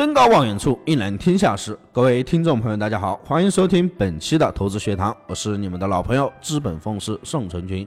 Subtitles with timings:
[0.00, 1.78] 登高望远处，一览天下事。
[1.92, 7.86] 各位听众朋友，大家好，欢迎收听本期的投资学堂，我是你们的老朋友资本风师宋成军。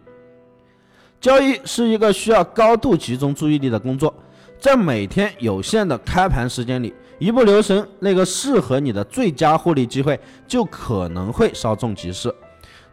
[1.20, 4.14] 交易是一个需要高度集中注意力的工作，
[4.60, 12.32] 在每天有限的开盘时间里，一不留神，那个适合你的最佳获利机会就可能会稍纵即逝。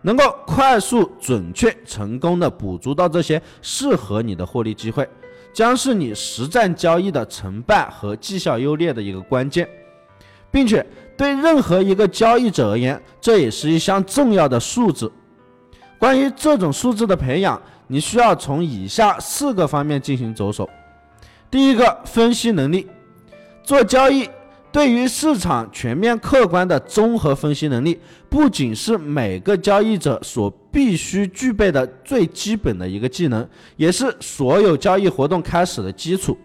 [0.00, 5.07] 能够快速、准确、成功的捕捉到这些适合你的获利机会。
[5.53, 9.69] 将是你实战交易的成败和绩效优劣的一个关键，
[10.51, 10.84] 并且
[11.16, 15.11] 对任何一个交易者而言，这也是一项重要的素质。
[15.98, 20.69] 关于这种素质的培养，你需要从以下四个方面进行着手。
[21.51, 22.87] 第一个，分析能力，
[23.62, 24.28] 做交易。
[24.73, 33.45] 对于市场全面客观的综合分析能力，不仅是每个交易者所必须具备的最基本的一个技能，
[33.77, 36.38] 也是所有交易活动开始的基础。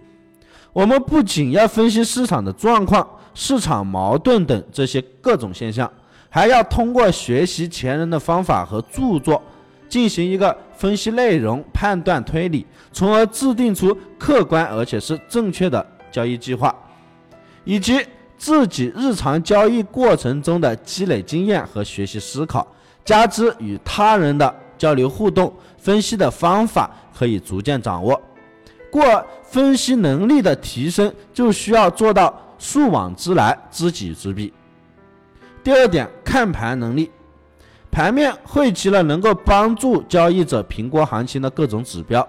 [0.74, 5.90] 我们不仅要分析市场的状况、市场矛盾等这些各种现象，
[6.28, 9.40] 还要通过学习前人的方法和著作，
[9.88, 16.76] 进行一个分析内容、判断推理，从而制定出客观而且是正确的交易计划，
[17.64, 18.04] 以及。
[18.38, 22.68] 自己日常交易过程中的积累经验和学习思考，
[23.04, 28.22] 加之与他人的交流互动，分析的方法可以逐渐掌握。
[28.92, 34.54] 过分析能力的提升，就需要做到数往之来，知己知彼。
[35.64, 37.10] 第二点，看盘能力，
[37.90, 42.26] 盘面汇集了能够帮助交易者评估行情的各种指标，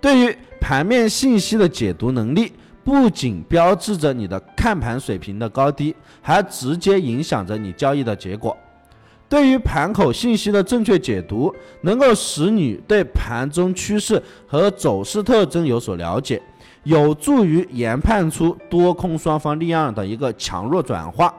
[0.00, 2.52] 对于盘面信息的解读能力。
[2.82, 8.56] 不仅标志着你的看盘水平的高低，还直接影响着你交易的结果。
[9.28, 16.42] 对于盘口信息的正确解读，能够使你对盘中趋势和走势特征有所了解，
[16.82, 21.32] 有助于研判出多空双方力量的一个强弱转化，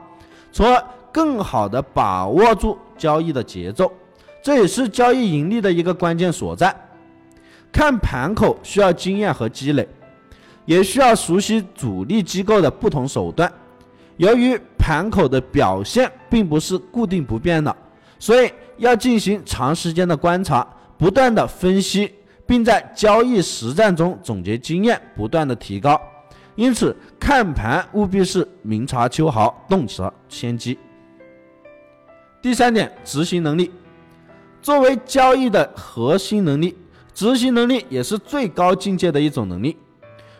[0.50, 3.92] 从而更好的把握住交易的节奏。
[4.42, 6.74] 这也是交易盈利的一个关键所在。
[7.70, 9.86] 看盘口需要经验和积累。
[10.64, 13.52] 也需要熟悉主力机构的不同手段。
[14.16, 17.74] 由于盘口的表现并不是固定不变的，
[18.18, 20.66] 所以要进行长时间的观察，
[20.98, 22.12] 不断的分析，
[22.46, 26.00] 并在交易实战中总结经验，不断的提高。
[26.54, 30.78] 因此，看盘务必是明察秋毫，洞察先机。
[32.42, 33.70] 第三点，执行能力，
[34.60, 36.76] 作为交易的核心能力，
[37.14, 39.76] 执行能力也是最高境界的一种能力。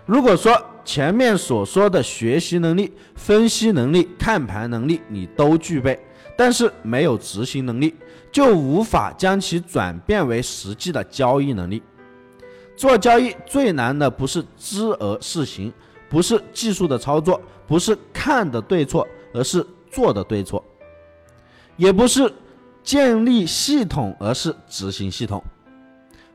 [0.05, 0.53] 如果说
[0.85, 5.99] 前面所说的学习能力、分析能力、看盘能力你都具备，
[6.37, 7.95] 但是没有执行能力，
[8.33, 11.81] 就无法将其转变为实际的交易能力。
[12.75, 15.73] 做交易最难的不是知而事行，
[16.09, 20.61] 不是技术的操作，不是看的对错，而是做的对错；
[21.77, 22.33] 也不是
[22.83, 25.41] 建立系统，而是执行系统；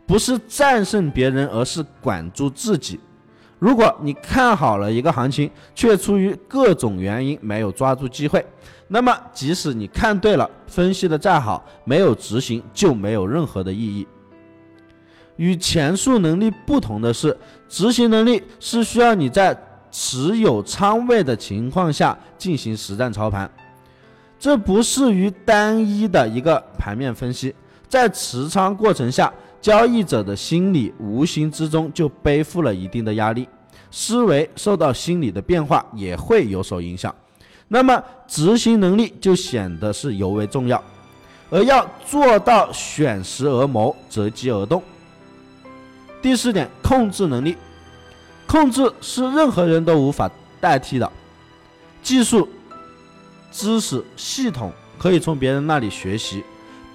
[0.06, 2.98] 不是战胜别人，而是管住自己。
[3.60, 8.46] 如果你看好了一个行情，却出于各种原因没有抓住机会，
[8.88, 14.08] 那么即使你看对了，分析的再好，没有执行就没有任何的意义。
[15.38, 17.36] 与前述能力不同的是，
[17.68, 19.56] 执行能力是需要你在
[19.92, 23.50] 持有仓位的情况下进行实战操盘，
[24.40, 27.54] 这不适于单一的一个盘面分析，
[27.88, 29.34] 在持仓过程下。
[29.60, 33.50] 交易者的心理无形之中就背负了一定的压力，
[33.90, 37.14] 思维受到心理的变化也会有所影响，
[37.68, 40.82] 那么执行能力就显得是尤为重要，
[41.50, 44.82] 而要做到选时而谋，择机而动。
[46.22, 47.58] 第四点，控制能力，
[48.46, 50.30] 控制是任何人都无法
[50.62, 51.12] 代替的，
[52.04, 52.48] 技术、
[53.52, 56.44] 知识、系统可以从别人那里学习，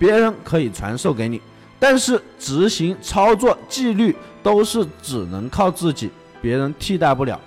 [0.02, 1.40] 别人可以传授给你。
[1.78, 7.40] 但是执行操作纪律都是只能靠自己，别人替代不了。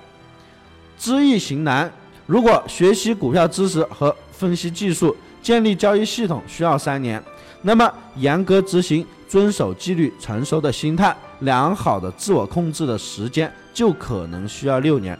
[0.97, 1.91] 知易行难，
[2.25, 7.21] 如果学习股票知识和分析技术，建立交易系统需要三年，
[7.61, 15.17] 那么严格执行、遵守纪律、成熟的心态、良好的自我控制的时间就可能需要六年。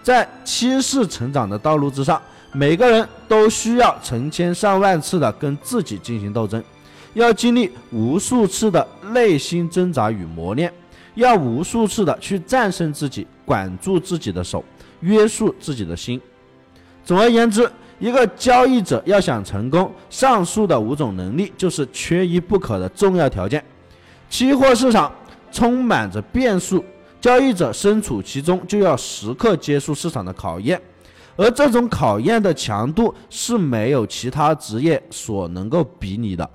[0.00, 2.22] 在趋势成长的道路之上，
[2.52, 6.62] 每个人都需要成千上万次的跟自己进行斗争。
[7.14, 10.72] 要经历无数次的内心挣扎与磨练，
[11.14, 14.64] 要无数次的去战胜自己，管住自己的手，
[15.00, 16.20] 约束自己的心。
[17.04, 17.68] 总而言之，
[17.98, 23.64] 一个交易者要想成功，上述的五种能力就是缺一不可的重要条件。
[24.30, 25.12] 期货市场
[25.50, 26.84] 充满着变数，
[27.20, 30.80] 交易者身处其中就要时刻接受市场的考验。
[31.38, 36.50] 而这种考验的强度是没有其他职业所能够比拟的。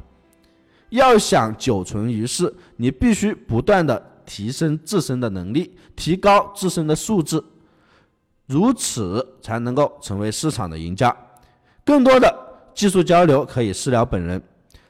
[0.89, 7.41] 要想久存于世，你必须不断的提升自身的能力，提高自身的素质，
[8.45, 11.15] 如此才能够成为市场的赢家。
[11.85, 12.31] 更多的
[12.75, 14.39] 技术交流可以私聊本人。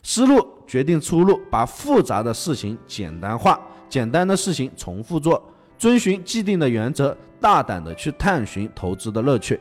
[0.01, 5.41] 思路决定出路，把复杂的事情简单化，简单的事情重复做，
[5.77, 9.59] 遵循既定的原则，大胆的去探寻投资的乐趣。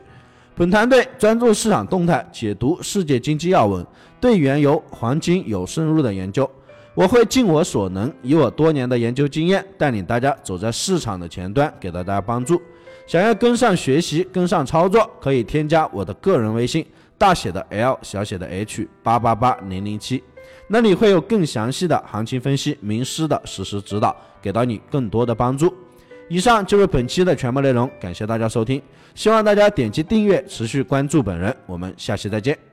[0.55, 3.83] 本团队专注市场动态，解读世界经济要闻，
[4.21, 6.47] 对原油、黄金有深入的研究。
[6.93, 12.61] 我会尽我所能，以我多年的研究经验，带领大家走在市场的前端，给到大家帮助。
[13.07, 16.85] 想要跟上学习，跟上操作，可以添加我的个人微信，
[17.17, 20.23] 大写的 L，小写的 H，八八八零零七，
[20.67, 25.73] 那里会有更详细的行情分析、名师的实时指导，给到你更多的帮助。
[26.29, 28.81] 以上就是本期的全部内容，感谢大家收听，
[29.13, 32.72] 希望大家点击订阅，持续关注本人，我们下期再见。